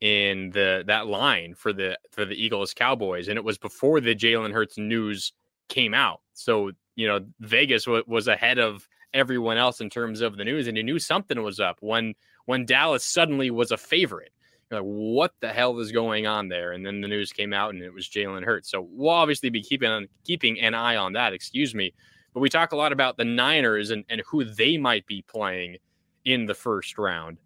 in 0.01 0.49
the 0.49 0.83
that 0.87 1.07
line 1.07 1.55
for 1.55 1.71
the 1.71 1.97
for 2.11 2.25
the 2.25 2.35
Eagles 2.35 2.73
Cowboys, 2.73 3.29
and 3.29 3.37
it 3.37 3.43
was 3.43 3.57
before 3.57 4.01
the 4.01 4.13
Jalen 4.13 4.51
Hurts 4.51 4.77
news 4.77 5.31
came 5.69 5.93
out. 5.93 6.19
So 6.33 6.71
you 6.95 7.07
know, 7.07 7.25
Vegas 7.39 7.85
w- 7.85 8.03
was 8.05 8.27
ahead 8.27 8.59
of 8.59 8.87
everyone 9.13 9.57
else 9.57 9.81
in 9.81 9.89
terms 9.89 10.21
of 10.21 10.37
the 10.37 10.43
news, 10.43 10.67
and 10.67 10.75
you 10.75 10.83
knew 10.83 10.99
something 10.99 11.41
was 11.41 11.59
up 11.59 11.77
when 11.79 12.15
when 12.45 12.65
Dallas 12.65 13.05
suddenly 13.05 13.49
was 13.49 13.71
a 13.71 13.77
favorite. 13.77 14.33
You're 14.69 14.81
like, 14.81 14.87
what 14.87 15.33
the 15.39 15.49
hell 15.49 15.79
is 15.79 15.91
going 15.91 16.27
on 16.27 16.49
there? 16.49 16.71
And 16.71 16.85
then 16.85 17.01
the 17.01 17.07
news 17.07 17.31
came 17.31 17.53
out 17.53 17.73
and 17.73 17.81
it 17.81 17.93
was 17.93 18.09
Jalen 18.09 18.43
Hurts. 18.43 18.69
So 18.69 18.87
we'll 18.89 19.09
obviously 19.09 19.49
be 19.49 19.61
keeping 19.61 19.89
on 19.89 20.07
keeping 20.25 20.59
an 20.59 20.73
eye 20.73 20.95
on 20.95 21.13
that, 21.13 21.33
excuse 21.33 21.75
me. 21.75 21.93
But 22.33 22.39
we 22.39 22.49
talk 22.49 22.71
a 22.71 22.75
lot 22.75 22.91
about 22.91 23.17
the 23.17 23.25
Niners 23.25 23.91
and, 23.91 24.03
and 24.09 24.21
who 24.27 24.43
they 24.43 24.77
might 24.77 25.05
be 25.05 25.21
playing 25.21 25.77
in 26.25 26.45
the 26.45 26.53
first 26.53 26.97
round. 26.97 27.37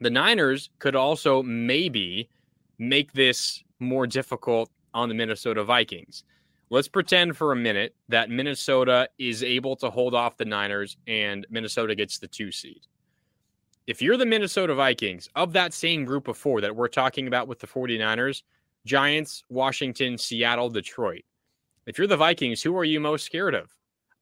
The 0.00 0.10
Niners 0.10 0.70
could 0.78 0.96
also 0.96 1.42
maybe 1.42 2.28
make 2.78 3.12
this 3.12 3.62
more 3.78 4.06
difficult 4.06 4.70
on 4.94 5.08
the 5.08 5.14
Minnesota 5.14 5.62
Vikings. 5.64 6.24
Let's 6.70 6.88
pretend 6.88 7.36
for 7.36 7.52
a 7.52 7.56
minute 7.56 7.94
that 8.08 8.30
Minnesota 8.30 9.08
is 9.18 9.42
able 9.42 9.76
to 9.76 9.90
hold 9.90 10.14
off 10.14 10.36
the 10.36 10.44
Niners 10.44 10.96
and 11.06 11.46
Minnesota 11.50 11.94
gets 11.94 12.18
the 12.18 12.28
two 12.28 12.52
seed. 12.52 12.86
If 13.86 14.00
you're 14.00 14.16
the 14.16 14.26
Minnesota 14.26 14.74
Vikings, 14.74 15.28
of 15.34 15.52
that 15.54 15.74
same 15.74 16.04
group 16.04 16.28
of 16.28 16.36
four 16.36 16.60
that 16.60 16.76
we're 16.76 16.88
talking 16.88 17.26
about 17.26 17.48
with 17.48 17.58
the 17.58 17.66
49ers, 17.66 18.42
Giants, 18.86 19.42
Washington, 19.48 20.16
Seattle, 20.16 20.70
Detroit. 20.70 21.24
If 21.86 21.98
you're 21.98 22.06
the 22.06 22.16
Vikings, 22.16 22.62
who 22.62 22.76
are 22.76 22.84
you 22.84 23.00
most 23.00 23.24
scared 23.24 23.54
of? 23.54 23.74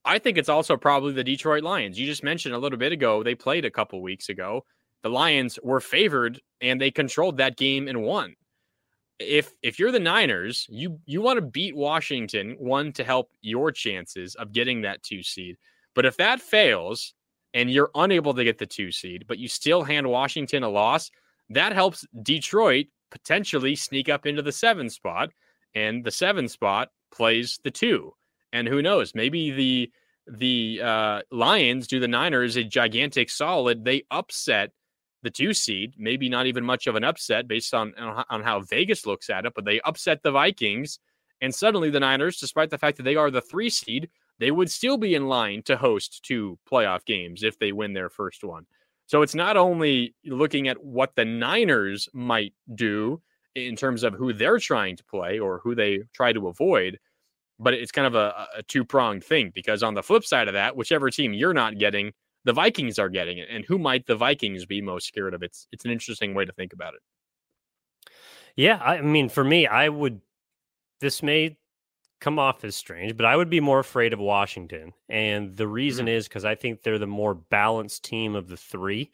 I 0.09 0.19
think 0.19 0.38
it's 0.38 0.49
also 0.49 0.77
probably 0.77 1.12
the 1.12 1.23
Detroit 1.23 1.62
Lions. 1.62 1.99
You 1.99 2.07
just 2.07 2.25
mentioned 2.25 2.55
a 2.55 2.59
little 2.59 2.79
bit 2.79 2.93
ago, 2.93 3.23
they 3.23 3.35
played 3.35 3.65
a 3.65 3.71
couple 3.71 4.03
weeks 4.03 4.29
ago. 4.29 4.65
The 5.03 5.11
Lions 5.11 5.59
were 5.62 5.81
favored 5.81 6.41
and 6.61 6.81
they 6.81 6.91
controlled 6.91 7.37
that 7.37 7.57
game 7.57 7.87
and 7.87 8.03
won 8.03 8.35
if 9.19 9.53
if 9.62 9.79
you're 9.79 9.93
the 9.93 10.00
Niners, 10.00 10.67
you 10.69 11.00
you 11.07 11.21
want 11.21 11.38
to 11.38 11.43
beat 11.43 11.77
Washington 11.77 12.57
one 12.59 12.93
to 12.93 13.05
help 13.05 13.31
your 13.41 13.73
chances 13.73 14.35
of 14.37 14.53
getting 14.53 14.83
that 14.83 15.03
two 15.03 15.23
seed. 15.23 15.57
But 15.95 16.07
if 16.07 16.17
that 16.19 16.41
fails 16.41 17.15
and 17.55 17.71
you're 17.71 17.91
unable 17.95 18.35
to 18.35 18.45
get 18.45 18.59
the 18.59 18.67
two 18.67 18.93
seed, 18.93 19.25
but 19.27 19.38
you 19.38 19.49
still 19.49 19.83
hand 19.83 20.09
Washington 20.09 20.62
a 20.62 20.69
loss, 20.69 21.11
that 21.50 21.73
helps 21.73 22.07
Detroit 22.23 22.87
potentially 23.11 23.75
sneak 23.75 24.09
up 24.09 24.27
into 24.27 24.43
the 24.43 24.53
seven 24.53 24.88
spot, 24.91 25.31
and 25.75 26.05
the 26.05 26.11
seven 26.11 26.47
spot 26.47 26.91
plays 27.11 27.59
the 27.65 27.71
two. 27.71 28.12
And 28.52 28.69
who 28.69 28.83
knows? 28.83 29.14
Maybe 29.14 29.50
the 29.50 29.93
the 30.26 30.81
uh, 30.83 31.23
Lions 31.31 31.87
do 31.87 32.00
the 32.00 32.09
Niners 32.09 32.57
a 32.57 32.64
gigantic 32.64 33.31
solid. 33.31 33.85
They 33.85 34.02
upset 34.11 34.71
the 35.23 35.31
two 35.31 35.55
seed, 35.55 35.95
maybe 35.97 36.28
not 36.28 36.47
even 36.47 36.64
much 36.64 36.87
of 36.87 36.95
an 36.97 37.05
upset 37.05 37.49
based 37.49 37.75
on 37.75 37.95
on 37.97 38.43
how 38.43 38.61
Vegas 38.61 39.07
looks 39.07 39.31
at 39.31 39.47
it, 39.47 39.52
but 39.55 39.64
they 39.64 39.81
upset 39.81 40.23
the 40.23 40.31
Vikings, 40.31 40.99
and 41.40 41.55
suddenly 41.55 41.90
the 41.90 42.00
Niners, 42.00 42.38
despite 42.38 42.71
the 42.71 42.78
fact 42.78 42.97
that 42.97 43.02
they 43.02 43.17
are 43.17 43.31
the 43.31 43.40
three 43.40 43.71
seed, 43.71 44.09
they 44.38 44.50
would 44.50 44.71
still 44.71 44.97
be 44.97 45.14
in 45.14 45.28
line 45.28 45.62
to 45.62 45.76
host 45.76 46.23
two 46.25 46.59
playoff 46.71 47.05
games 47.05 47.43
if 47.43 47.59
they 47.59 47.73
win 47.73 47.93
their 47.93 48.11
first 48.11 48.45
one. 48.45 48.67
So 49.07 49.23
it's 49.23 49.35
not 49.35 49.57
only 49.57 50.14
looking 50.26 50.69
at 50.69 50.85
what 50.85 51.14
the 51.17 51.25
Niners 51.25 52.09
might 52.12 52.52
do 52.75 53.23
in 53.55 53.75
terms 53.75 54.02
of 54.02 54.14
who 54.14 54.33
they're 54.33 54.59
trying 54.59 54.97
to 54.97 55.05
play 55.05 55.38
or 55.38 55.61
who 55.64 55.75
they 55.75 56.00
try 56.12 56.33
to 56.33 56.49
avoid, 56.49 56.99
but 57.59 57.75
it's 57.75 57.93
kind 57.93 58.07
of 58.07 58.15
a, 58.15 58.47
a 58.57 58.62
two 58.62 58.85
pronged 58.85 59.25
thing 59.25 59.50
because 59.55 59.83
on 59.83 59.95
the 59.95 60.03
flip 60.03 60.25
side 60.25 60.49
of 60.49 60.55
that, 60.55 60.77
whichever 60.77 61.11
team 61.11 61.33
you're 61.33 61.55
not 61.55 61.79
getting 61.79 62.12
the 62.45 62.53
Vikings 62.53 62.99
are 62.99 63.09
getting 63.09 63.38
it, 63.38 63.49
and 63.50 63.65
who 63.65 63.79
might 63.79 64.07
the 64.07 64.17
Vikings 64.17 64.65
be 64.65 64.81
most 64.81 65.07
scared 65.07 65.35
of? 65.35 65.43
It's 65.43 65.67
it's 65.73 65.85
an 65.85 65.91
interesting 65.91 66.35
way 66.35 66.45
to 66.45 66.53
think 66.53 66.73
about 66.73 66.95
it. 66.95 67.00
Yeah, 68.57 68.79
I 68.83 69.03
mean, 69.03 69.29
for 69.29 69.45
me, 69.45 69.67
I 69.67 69.88
would. 69.88 70.21
This 71.00 71.23
may 71.23 71.59
come 72.21 72.38
off 72.38 72.65
as 72.65 72.75
strange, 72.75 73.17
but 73.17 73.27
I 73.27 73.37
would 73.37 73.50
be 73.50 73.61
more 73.61 73.79
afraid 73.79 74.12
of 74.12 74.19
Washington, 74.19 74.93
and 75.09 75.57
the 75.57 75.69
reason 75.69 76.07
mm-hmm. 76.07 76.17
is 76.17 76.27
because 76.29 76.45
I 76.45 76.55
think 76.55 76.83
they're 76.83 76.99
the 76.99 77.07
more 77.07 77.35
balanced 77.35 78.05
team 78.05 78.35
of 78.35 78.49
the 78.49 78.57
three. 78.57 79.11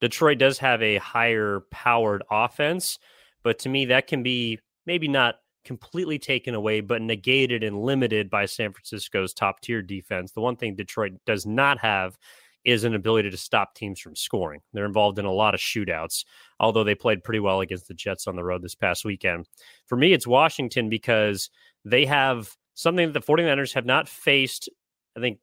Detroit 0.00 0.38
does 0.38 0.58
have 0.58 0.82
a 0.82 0.98
higher 0.98 1.62
powered 1.70 2.22
offense, 2.30 2.98
but 3.42 3.58
to 3.60 3.68
me, 3.68 3.86
that 3.86 4.06
can 4.06 4.22
be 4.22 4.60
maybe 4.86 5.08
not 5.08 5.36
completely 5.66 6.18
taken 6.18 6.54
away, 6.54 6.80
but 6.80 7.02
negated 7.02 7.62
and 7.62 7.82
limited 7.82 8.30
by 8.30 8.46
San 8.46 8.72
Francisco's 8.72 9.34
top 9.34 9.60
tier 9.60 9.82
defense. 9.82 10.32
The 10.32 10.40
one 10.40 10.56
thing 10.56 10.74
Detroit 10.74 11.12
does 11.26 11.44
not 11.44 11.78
have 11.80 12.16
is 12.64 12.84
an 12.84 12.94
ability 12.94 13.30
to 13.30 13.36
stop 13.36 13.74
teams 13.74 14.00
from 14.00 14.16
scoring. 14.16 14.60
They're 14.72 14.86
involved 14.86 15.18
in 15.18 15.24
a 15.24 15.32
lot 15.32 15.54
of 15.54 15.60
shootouts, 15.60 16.24
although 16.58 16.82
they 16.82 16.94
played 16.94 17.22
pretty 17.22 17.38
well 17.40 17.60
against 17.60 17.86
the 17.86 17.94
Jets 17.94 18.26
on 18.26 18.34
the 18.34 18.42
road 18.42 18.62
this 18.62 18.74
past 18.74 19.04
weekend. 19.04 19.46
For 19.86 19.96
me, 19.96 20.12
it's 20.12 20.26
Washington 20.26 20.88
because 20.88 21.50
they 21.84 22.06
have 22.06 22.56
something 22.74 23.12
that 23.12 23.20
the 23.20 23.32
49ers 23.32 23.74
have 23.74 23.86
not 23.86 24.08
faced, 24.08 24.68
I 25.16 25.20
think, 25.20 25.38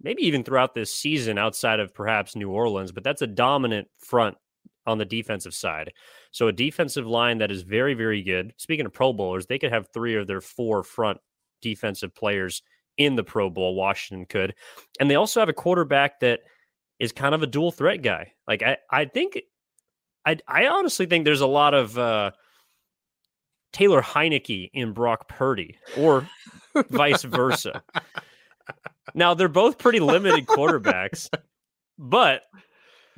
maybe 0.00 0.22
even 0.22 0.42
throughout 0.42 0.74
this 0.74 0.92
season 0.92 1.38
outside 1.38 1.78
of 1.78 1.94
perhaps 1.94 2.34
New 2.34 2.50
Orleans, 2.50 2.90
but 2.90 3.04
that's 3.04 3.22
a 3.22 3.26
dominant 3.26 3.88
front 3.98 4.36
on 4.86 4.98
the 4.98 5.04
defensive 5.04 5.54
side. 5.54 5.92
So 6.30 6.48
a 6.48 6.52
defensive 6.52 7.06
line 7.06 7.38
that 7.38 7.50
is 7.50 7.62
very, 7.62 7.94
very 7.94 8.22
good. 8.22 8.54
Speaking 8.56 8.86
of 8.86 8.92
Pro 8.92 9.12
Bowlers, 9.12 9.46
they 9.46 9.58
could 9.58 9.72
have 9.72 9.88
three 9.92 10.16
of 10.16 10.26
their 10.26 10.40
four 10.40 10.82
front 10.82 11.18
defensive 11.60 12.14
players 12.14 12.62
in 12.96 13.16
the 13.16 13.24
Pro 13.24 13.50
Bowl. 13.50 13.74
Washington 13.74 14.26
could, 14.26 14.54
and 14.98 15.10
they 15.10 15.14
also 15.14 15.40
have 15.40 15.48
a 15.48 15.54
quarterback 15.54 16.20
that 16.20 16.40
is 16.98 17.12
kind 17.12 17.34
of 17.34 17.42
a 17.42 17.46
dual 17.46 17.72
threat 17.72 18.02
guy. 18.02 18.32
Like 18.46 18.62
I, 18.62 18.78
I 18.90 19.04
think, 19.06 19.40
I, 20.26 20.38
I 20.46 20.66
honestly 20.66 21.06
think 21.06 21.24
there's 21.24 21.40
a 21.40 21.46
lot 21.46 21.74
of 21.74 21.98
uh, 21.98 22.32
Taylor 23.72 24.02
Heinicke 24.02 24.70
in 24.72 24.92
Brock 24.92 25.28
Purdy, 25.28 25.76
or 25.96 26.28
vice 26.90 27.22
versa. 27.22 27.82
Now 29.14 29.34
they're 29.34 29.48
both 29.48 29.78
pretty 29.78 30.00
limited 30.00 30.46
quarterbacks, 30.46 31.28
but 31.98 32.42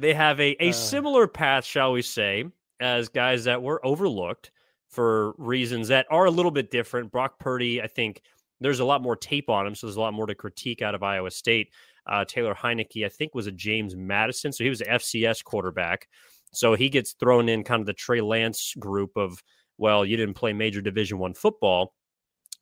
they 0.03 0.15
have 0.15 0.41
a, 0.41 0.57
a 0.63 0.71
uh. 0.71 0.73
similar 0.73 1.27
path, 1.27 1.65
shall 1.65 1.93
we 1.93 2.03
say, 2.03 2.45
as 2.81 3.09
guys 3.09 3.45
that 3.45 3.63
were 3.63 3.85
overlooked 3.87 4.51
for 4.89 5.33
reasons 5.39 5.89
that 5.89 6.07
are 6.11 6.27
a 6.27 6.31
little 6.31 6.51
bit 6.51 6.71
different. 6.71 7.11
Brock 7.11 7.39
Purdy, 7.39 7.81
I 7.81 7.87
think, 7.87 8.21
there's 8.61 8.81
a 8.81 8.85
lot 8.85 9.03
more 9.03 9.17
tape 9.17 9.49
on 9.49 9.67
him, 9.67 9.75
so 9.75 9.87
there's 9.87 9.97
a 9.97 10.01
lot 10.01 10.13
more 10.13 10.27
to 10.27 10.35
critique 10.35 10.83
out 10.83 10.95
of 10.95 11.03
Iowa 11.03 11.31
State. 11.31 11.71
Uh, 12.07 12.25
Taylor 12.25 12.55
Heinicke, 12.55 13.05
I 13.05 13.09
think, 13.09 13.35
was 13.35 13.47
a 13.47 13.53
James 13.53 13.97
Madison, 13.97 14.53
so 14.53 14.65
he 14.65 14.71
was 14.71 14.81
an 14.81 14.89
FCS 14.89 15.43
quarterback. 15.43 16.09
So 16.53 16.75
he 16.75 16.89
gets 16.89 17.13
thrown 17.13 17.49
in 17.49 17.65
kind 17.65 17.81
of 17.81 17.87
the 17.87 17.93
Trey 17.93 18.21
Lance 18.21 18.75
group 18.79 19.13
of, 19.17 19.43
well, 19.79 20.05
you 20.05 20.17
didn't 20.17 20.35
play 20.35 20.53
major 20.53 20.81
Division 20.81 21.19
One 21.19 21.35
football, 21.35 21.95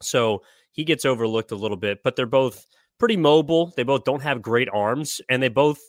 so 0.01 0.43
he 0.73 0.85
gets 0.85 1.05
overlooked 1.05 1.51
a 1.51 1.57
little 1.57 1.77
bit. 1.77 2.03
But 2.05 2.17
they're 2.17 2.27
both 2.27 2.67
pretty 2.99 3.17
mobile. 3.17 3.73
They 3.77 3.83
both 3.83 4.05
don't 4.05 4.23
have 4.23 4.41
great 4.41 4.69
arms, 4.73 5.21
and 5.29 5.43
they 5.43 5.49
both 5.49 5.81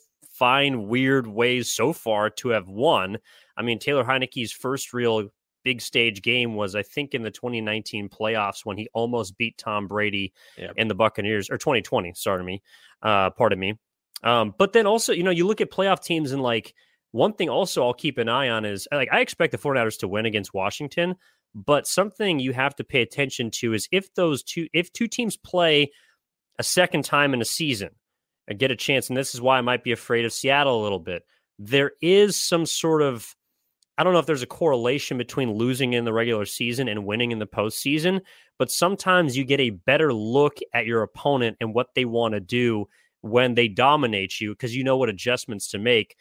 find 0.42 0.88
weird 0.88 1.28
ways 1.28 1.70
so 1.70 1.94
far 1.94 2.28
to 2.28 2.50
have 2.50 2.68
won. 2.68 3.20
I 3.56 3.62
mean, 3.62 3.78
Taylor 3.78 4.04
Heinicke's 4.04 4.52
first 4.52 4.92
real 4.92 5.30
big 5.64 5.82
stage 5.82 6.24
game 6.24 6.56
was 6.56 6.74
I 6.74 6.82
think 6.82 7.14
in 7.14 7.22
the 7.22 7.30
2019 7.30 8.10
playoffs 8.10 8.66
when 8.66 8.76
he 8.76 8.90
almost 8.96 9.38
beat 9.38 9.56
Tom 9.60 9.88
Brady 9.88 10.34
yep. 10.58 10.74
and 10.78 10.90
the 10.90 10.96
Buccaneers 10.96 11.52
or 11.52 11.60
2020, 11.60 12.14
sorry 12.16 12.44
me, 12.44 12.64
uh, 13.04 13.30
pardon 13.30 13.60
me. 13.60 13.78
Um, 14.24 14.56
but 14.58 14.74
then 14.74 14.88
also, 14.88 15.14
you 15.14 15.22
know, 15.22 15.30
you 15.30 15.46
look 15.46 15.62
at 15.62 15.70
playoff 15.70 16.04
teams 16.04 16.32
and 16.32 16.42
like 16.42 16.74
one 17.12 17.34
thing 17.34 17.50
also 17.50 17.86
I'll 17.86 17.94
keep 17.94 18.18
an 18.18 18.28
eye 18.28 18.50
on 18.50 18.66
is 18.66 18.88
like 18.92 19.10
I 19.12 19.20
expect 19.20 19.52
the 19.52 19.60
49ers 19.60 20.00
to 20.00 20.08
win 20.08 20.26
against 20.26 20.56
Washington, 20.56 21.18
but 21.54 21.86
something 21.86 22.40
you 22.40 22.54
have 22.54 22.76
to 22.78 22.84
pay 22.84 23.04
attention 23.04 23.52
to 23.60 23.76
is 23.76 23.88
if 23.92 24.12
those 24.16 24.42
two 24.42 24.68
if 24.74 24.92
two 24.92 25.08
teams 25.08 25.38
play 25.38 25.92
a 26.58 26.64
second 26.64 27.06
time 27.06 27.36
in 27.36 27.42
a 27.44 27.46
season 27.46 27.92
get 28.54 28.72
a 28.72 28.76
chance, 28.76 29.10
and 29.10 29.18
this 29.18 29.34
is 29.34 29.42
why 29.42 29.58
I 29.58 29.62
might 29.62 29.84
be 29.84 29.92
afraid 29.92 30.26
of 30.26 30.34
Seattle 30.34 30.82
a 30.82 30.84
little 30.84 31.00
bit. 31.00 31.24
There 31.60 31.92
is 32.02 32.36
some 32.36 32.66
sort 32.66 33.02
of 33.02 33.36
I 33.98 34.04
don't 34.04 34.14
know 34.14 34.20
if 34.20 34.26
there's 34.26 34.42
a 34.42 34.48
correlation 34.48 35.18
between 35.18 35.54
losing 35.54 35.94
in 35.94 36.06
the 36.06 36.14
regular 36.14 36.46
season 36.46 36.88
and 36.88 37.06
winning 37.06 37.32
in 37.32 37.40
the 37.40 37.46
postseason, 37.46 38.22
but 38.58 38.72
sometimes 38.72 39.38
you 39.38 39.44
get 39.44 39.60
a 39.60 39.70
better 39.70 40.12
look 40.14 40.58
at 40.74 40.88
your 40.88 41.04
opponent 41.04 41.58
and 41.62 41.76
what 41.76 41.94
they 41.94 42.06
want 42.06 42.34
to 42.34 42.40
do 42.40 42.88
when 43.22 43.54
they 43.54 43.68
dominate 43.68 44.42
you 44.42 44.54
because 44.54 44.76
you 44.76 44.84
know 44.84 44.98
what 44.98 45.10
adjustments 45.10 45.68
to 45.70 45.78
make. 45.78 46.16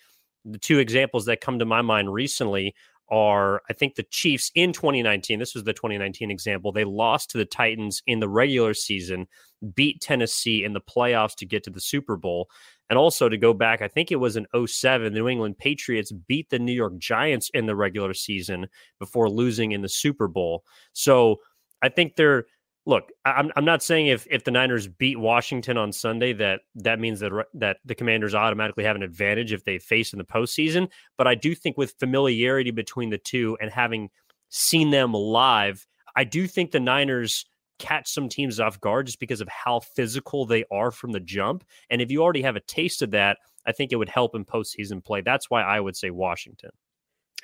The 0.44 0.58
two 0.58 0.78
examples 0.78 1.24
that 1.26 1.40
come 1.40 1.58
to 1.58 1.64
my 1.64 1.80
mind 1.80 2.12
recently 2.12 2.74
are 3.10 3.62
I 3.68 3.72
think 3.72 3.94
the 3.94 4.04
Chiefs 4.04 4.50
in 4.54 4.72
2019. 4.72 5.38
This 5.38 5.54
was 5.54 5.64
the 5.64 5.72
2019 5.72 6.30
example. 6.30 6.72
They 6.72 6.84
lost 6.84 7.30
to 7.30 7.38
the 7.38 7.44
Titans 7.44 8.02
in 8.06 8.20
the 8.20 8.28
regular 8.28 8.74
season, 8.74 9.26
beat 9.74 10.00
Tennessee 10.00 10.64
in 10.64 10.72
the 10.72 10.80
playoffs 10.80 11.34
to 11.36 11.46
get 11.46 11.64
to 11.64 11.70
the 11.70 11.80
Super 11.80 12.16
Bowl. 12.16 12.48
And 12.88 12.98
also 12.98 13.28
to 13.28 13.38
go 13.38 13.54
back, 13.54 13.82
I 13.82 13.88
think 13.88 14.10
it 14.10 14.16
was 14.16 14.36
in 14.36 14.46
07, 14.66 15.12
the 15.12 15.18
New 15.20 15.28
England 15.28 15.58
Patriots 15.58 16.12
beat 16.12 16.50
the 16.50 16.58
New 16.58 16.72
York 16.72 16.98
Giants 16.98 17.50
in 17.54 17.66
the 17.66 17.76
regular 17.76 18.14
season 18.14 18.66
before 18.98 19.30
losing 19.30 19.72
in 19.72 19.82
the 19.82 19.88
Super 19.88 20.26
Bowl. 20.26 20.64
So 20.92 21.36
I 21.82 21.88
think 21.88 22.16
they're 22.16 22.46
look, 22.86 23.10
I'm 23.24 23.50
I'm 23.56 23.64
not 23.64 23.82
saying 23.82 24.06
if 24.06 24.26
if 24.30 24.44
the 24.44 24.50
Niners 24.50 24.88
beat 24.88 25.18
Washington 25.18 25.76
on 25.76 25.92
Sunday 25.92 26.32
that 26.34 26.60
that 26.76 27.00
means 27.00 27.20
that 27.20 27.32
that 27.54 27.78
the 27.84 27.94
Commanders 27.94 28.34
automatically 28.34 28.84
have 28.84 28.96
an 28.96 29.02
advantage 29.02 29.52
if 29.52 29.64
they 29.64 29.78
face 29.78 30.12
in 30.12 30.18
the 30.18 30.24
postseason. 30.24 30.88
But 31.16 31.26
I 31.26 31.34
do 31.34 31.54
think 31.54 31.76
with 31.76 31.94
familiarity 31.98 32.70
between 32.70 33.10
the 33.10 33.18
two 33.18 33.56
and 33.60 33.70
having 33.70 34.10
seen 34.48 34.90
them 34.90 35.12
live, 35.12 35.86
I 36.16 36.24
do 36.24 36.46
think 36.46 36.70
the 36.70 36.80
Niners 36.80 37.44
catch 37.78 38.10
some 38.10 38.28
teams 38.28 38.60
off 38.60 38.78
guard 38.80 39.06
just 39.06 39.20
because 39.20 39.40
of 39.40 39.48
how 39.48 39.80
physical 39.80 40.44
they 40.44 40.64
are 40.70 40.90
from 40.90 41.12
the 41.12 41.20
jump. 41.20 41.64
And 41.88 42.02
if 42.02 42.10
you 42.10 42.22
already 42.22 42.42
have 42.42 42.56
a 42.56 42.60
taste 42.60 43.00
of 43.00 43.10
that 43.12 43.38
I 43.66 43.72
think 43.72 43.92
it 43.92 43.96
would 43.96 44.08
help 44.08 44.34
in 44.34 44.44
postseason 44.44 45.04
play. 45.04 45.20
That's 45.20 45.50
why 45.50 45.62
I 45.62 45.80
would 45.80 45.96
say 45.96 46.10
Washington. 46.10 46.70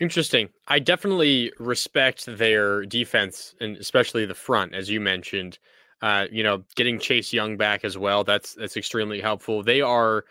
Interesting. 0.00 0.50
I 0.68 0.78
definitely 0.78 1.52
respect 1.58 2.26
their 2.26 2.84
defense 2.84 3.54
and 3.60 3.76
especially 3.76 4.26
the 4.26 4.34
front, 4.34 4.74
as 4.74 4.90
you 4.90 5.00
mentioned. 5.00 5.58
Uh, 6.02 6.26
you 6.30 6.42
know, 6.42 6.62
getting 6.74 6.98
Chase 6.98 7.32
Young 7.32 7.56
back 7.56 7.82
as 7.84 7.96
well. 7.96 8.22
That's 8.22 8.54
that's 8.54 8.76
extremely 8.76 9.20
helpful. 9.20 9.62
They 9.62 9.80
are 9.80 10.24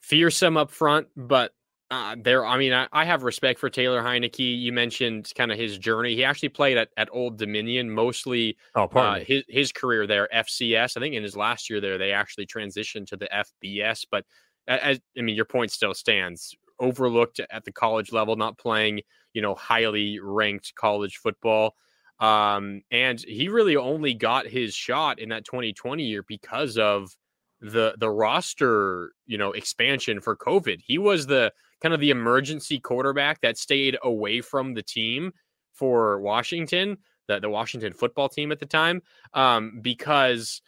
fearsome 0.00 0.56
up 0.56 0.72
front, 0.72 1.06
but 1.16 1.52
uh, 1.90 2.16
there. 2.20 2.44
I 2.44 2.58
mean, 2.58 2.72
I, 2.72 2.88
I, 2.92 3.04
have 3.04 3.22
respect 3.22 3.58
for 3.58 3.70
Taylor 3.70 4.02
Heinicke. 4.02 4.60
You 4.60 4.72
mentioned 4.72 5.32
kind 5.34 5.50
of 5.50 5.58
his 5.58 5.78
journey. 5.78 6.14
He 6.14 6.24
actually 6.24 6.50
played 6.50 6.76
at, 6.76 6.88
at 6.96 7.08
Old 7.12 7.38
Dominion 7.38 7.90
mostly. 7.90 8.58
Oh, 8.74 8.84
uh, 8.86 9.20
his 9.20 9.44
his 9.48 9.72
career 9.72 10.06
there, 10.06 10.28
FCS. 10.34 10.96
I 10.96 11.00
think 11.00 11.14
in 11.14 11.22
his 11.22 11.36
last 11.36 11.70
year 11.70 11.80
there, 11.80 11.96
they 11.96 12.12
actually 12.12 12.46
transitioned 12.46 13.06
to 13.06 13.16
the 13.16 13.28
FBS. 13.64 14.04
But 14.10 14.24
as 14.66 15.00
I 15.16 15.22
mean, 15.22 15.36
your 15.36 15.46
point 15.46 15.70
still 15.70 15.94
stands. 15.94 16.54
Overlooked 16.80 17.40
at 17.50 17.64
the 17.64 17.72
college 17.72 18.12
level, 18.12 18.36
not 18.36 18.58
playing, 18.58 19.00
you 19.32 19.42
know, 19.42 19.54
highly 19.54 20.18
ranked 20.20 20.74
college 20.74 21.16
football. 21.16 21.74
Um, 22.20 22.82
and 22.90 23.20
he 23.20 23.48
really 23.48 23.76
only 23.76 24.14
got 24.14 24.46
his 24.46 24.74
shot 24.74 25.18
in 25.18 25.28
that 25.28 25.44
2020 25.44 26.02
year 26.02 26.24
because 26.26 26.76
of 26.76 27.16
the 27.60 27.94
the 27.98 28.10
roster, 28.10 29.12
you 29.26 29.38
know, 29.38 29.52
expansion 29.52 30.20
for 30.20 30.36
COVID. 30.36 30.80
He 30.84 30.98
was 30.98 31.26
the 31.26 31.52
kind 31.82 31.94
of 31.94 32.00
the 32.00 32.10
emergency 32.10 32.78
quarterback 32.78 33.40
that 33.40 33.58
stayed 33.58 33.96
away 34.02 34.40
from 34.40 34.74
the 34.74 34.82
team 34.82 35.32
for 35.72 36.20
Washington, 36.20 36.98
the, 37.28 37.40
the 37.40 37.50
Washington 37.50 37.92
football 37.92 38.28
team 38.28 38.50
at 38.52 38.58
the 38.58 38.66
time, 38.66 39.02
um, 39.34 39.80
because 39.80 40.60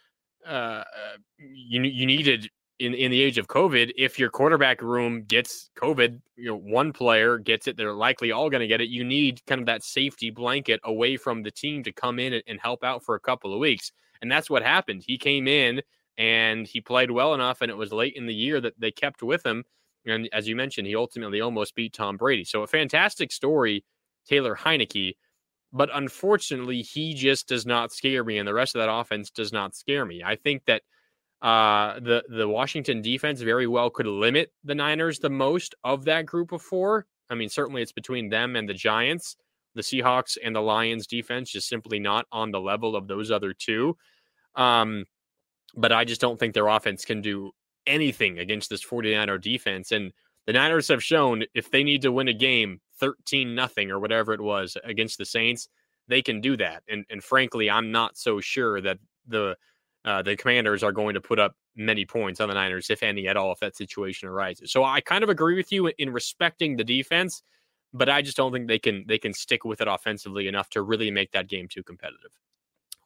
uh, 0.45 0.83
you 1.37 1.81
you 1.83 2.05
needed 2.05 2.49
in 2.81 2.95
in 2.95 3.11
the 3.11 3.21
age 3.21 3.37
of 3.37 3.47
COVID, 3.47 3.91
if 3.95 4.17
your 4.17 4.29
quarterback 4.29 4.81
room 4.81 5.23
gets 5.23 5.69
COVID, 5.77 6.19
you 6.35 6.47
know, 6.47 6.57
one 6.57 6.91
player 6.91 7.37
gets 7.37 7.67
it, 7.67 7.77
they're 7.77 7.93
likely 7.93 8.31
all 8.31 8.49
going 8.49 8.61
to 8.61 8.67
get 8.67 8.81
it. 8.81 8.89
You 8.89 9.03
need 9.03 9.45
kind 9.45 9.61
of 9.61 9.67
that 9.67 9.83
safety 9.83 10.31
blanket 10.31 10.79
away 10.83 11.15
from 11.15 11.43
the 11.43 11.51
team 11.51 11.83
to 11.83 11.91
come 11.91 12.17
in 12.17 12.41
and, 12.47 12.59
help 12.59 12.83
out 12.83 13.03
for 13.03 13.15
a 13.15 13.19
couple 13.19 13.53
of 13.53 13.59
weeks, 13.59 13.91
and 14.21 14.31
that's 14.31 14.49
what 14.49 14.63
happened. 14.63 15.03
He 15.05 15.17
came 15.17 15.47
in 15.47 15.81
and 16.17 16.67
he 16.67 16.81
played 16.81 17.11
well 17.11 17.33
enough, 17.33 17.61
and 17.61 17.69
it 17.71 17.77
was 17.77 17.93
late 17.93 18.15
in 18.15 18.25
the 18.25 18.33
year 18.33 18.59
that 18.61 18.79
they 18.79 18.91
kept 18.91 19.23
with 19.23 19.45
him. 19.45 19.63
And 20.05 20.27
as 20.33 20.47
you 20.47 20.55
mentioned, 20.55 20.87
he 20.87 20.95
ultimately 20.95 21.41
almost 21.41 21.75
beat 21.75 21.93
Tom 21.93 22.17
Brady. 22.17 22.43
So 22.43 22.63
a 22.63 22.67
fantastic 22.67 23.31
story, 23.31 23.85
Taylor 24.27 24.55
Heinicke. 24.55 25.13
But 25.73 25.89
unfortunately, 25.93 26.81
he 26.81 27.13
just 27.13 27.47
does 27.47 27.65
not 27.65 27.91
scare 27.91 28.23
me, 28.23 28.37
and 28.37 28.47
the 28.47 28.53
rest 28.53 28.75
of 28.75 28.79
that 28.79 28.91
offense 28.91 29.29
does 29.29 29.53
not 29.53 29.75
scare 29.75 30.05
me. 30.05 30.21
I 30.23 30.35
think 30.35 30.65
that 30.65 30.81
uh, 31.41 31.99
the 31.99 32.23
the 32.29 32.47
Washington 32.47 33.01
defense 33.01 33.41
very 33.41 33.67
well 33.67 33.89
could 33.89 34.05
limit 34.05 34.51
the 34.63 34.75
Niners 34.75 35.19
the 35.19 35.29
most 35.29 35.73
of 35.83 36.05
that 36.05 36.25
group 36.25 36.51
of 36.51 36.61
four. 36.61 37.07
I 37.29 37.35
mean, 37.35 37.49
certainly 37.49 37.81
it's 37.81 37.91
between 37.91 38.29
them 38.29 38.55
and 38.55 38.67
the 38.69 38.73
Giants. 38.73 39.35
The 39.73 39.81
Seahawks 39.81 40.37
and 40.43 40.55
the 40.55 40.61
Lions 40.61 41.07
defense 41.07 41.51
just 41.51 41.69
simply 41.69 41.99
not 41.99 42.25
on 42.31 42.51
the 42.51 42.59
level 42.59 42.95
of 42.95 43.07
those 43.07 43.31
other 43.31 43.53
two. 43.53 43.97
Um, 44.55 45.05
but 45.75 45.93
I 45.93 46.03
just 46.03 46.19
don't 46.19 46.37
think 46.37 46.53
their 46.53 46.67
offense 46.67 47.05
can 47.05 47.21
do 47.21 47.51
anything 47.87 48.39
against 48.39 48.69
this 48.69 48.83
49er 48.83 49.41
defense. 49.41 49.91
And 49.91 50.11
the 50.45 50.53
Niners 50.53 50.89
have 50.89 51.03
shown 51.03 51.43
if 51.53 51.71
they 51.71 51.83
need 51.83 52.01
to 52.01 52.11
win 52.11 52.27
a 52.27 52.33
game 52.33 52.81
13 52.99 53.55
nothing 53.55 53.89
or 53.89 53.99
whatever 53.99 54.33
it 54.33 54.41
was 54.41 54.77
against 54.83 55.17
the 55.17 55.25
Saints, 55.25 55.69
they 56.07 56.21
can 56.21 56.41
do 56.41 56.57
that. 56.57 56.83
And 56.89 57.05
and 57.09 57.23
frankly, 57.23 57.69
I'm 57.69 57.91
not 57.91 58.17
so 58.17 58.39
sure 58.41 58.81
that 58.81 58.99
the 59.27 59.55
uh, 60.03 60.21
the 60.21 60.35
Commanders 60.35 60.83
are 60.83 60.91
going 60.91 61.13
to 61.13 61.21
put 61.21 61.39
up 61.39 61.55
many 61.75 62.05
points 62.05 62.39
on 62.39 62.49
the 62.49 62.55
Niners, 62.55 62.89
if 62.89 63.03
any 63.03 63.27
at 63.27 63.37
all, 63.37 63.51
if 63.51 63.59
that 63.59 63.75
situation 63.75 64.27
arises. 64.27 64.71
So 64.71 64.83
I 64.83 65.01
kind 65.01 65.23
of 65.23 65.29
agree 65.29 65.55
with 65.55 65.71
you 65.71 65.91
in 65.97 66.11
respecting 66.11 66.75
the 66.75 66.83
defense, 66.83 67.43
but 67.93 68.09
I 68.09 68.21
just 68.21 68.37
don't 68.37 68.51
think 68.51 68.67
they 68.67 68.79
can 68.79 69.05
they 69.07 69.17
can 69.17 69.33
stick 69.33 69.63
with 69.63 69.81
it 69.81 69.87
offensively 69.87 70.47
enough 70.47 70.69
to 70.71 70.81
really 70.81 71.11
make 71.11 71.31
that 71.31 71.47
game 71.47 71.67
too 71.67 71.83
competitive. 71.83 72.31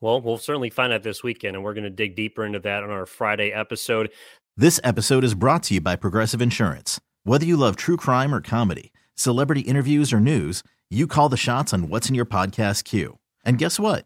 Well, 0.02 0.22
we'll 0.22 0.38
certainly 0.38 0.70
find 0.70 0.94
out 0.94 1.04
this 1.04 1.24
weekend, 1.24 1.56
and 1.56 1.64
we're 1.64 1.74
going 1.74 1.86
to 1.86 1.90
dig 1.90 2.16
deeper 2.16 2.46
into 2.46 2.60
that 2.60 2.84
on 2.84 2.90
our 2.90 3.06
Friday 3.06 3.52
episode. 3.52 4.12
This 4.58 4.80
episode 4.84 5.24
is 5.24 5.34
brought 5.34 5.64
to 5.64 5.76
you 5.76 5.82
by 5.82 5.96
Progressive 5.96 6.42
Insurance. 6.42 7.00
Whether 7.24 7.46
you 7.46 7.58
love 7.58 7.76
true 7.76 7.98
crime 7.98 8.34
or 8.34 8.42
comedy, 8.42 8.94
celebrity 9.16 9.62
interviews 9.62 10.14
or 10.14 10.20
news, 10.20 10.64
you 10.90 11.08
call 11.08 11.30
the 11.30 11.38
shots 11.38 11.74
on 11.74 11.90
what's 11.90 12.08
in 12.08 12.16
your 12.16 12.26
podcast 12.26 12.84
queue. 12.84 13.18
And 13.44 13.58
guess 13.58 13.80
what? 13.80 14.06